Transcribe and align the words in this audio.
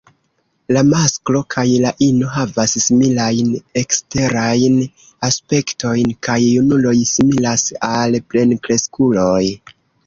La 0.75 0.81
masklo 0.93 1.41
kaj 1.55 1.65
la 1.83 1.91
ino 2.05 2.29
havas 2.37 2.73
similajn 2.85 3.53
eksterajn 3.83 4.81
aspektojn, 5.31 6.19
kaj 6.31 6.41
junuloj 6.49 6.99
similas 7.15 7.71
al 7.95 8.23
plenkreskuloj. 8.31 9.43